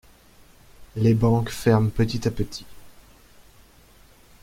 Les 0.95 1.13
banques 1.13 1.51
ferment 1.51 1.91
petit 1.91 2.27
à 2.27 2.31
petit. 2.31 2.65